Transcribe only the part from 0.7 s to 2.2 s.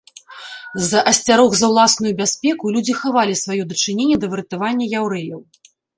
З-за асцярог за ўласную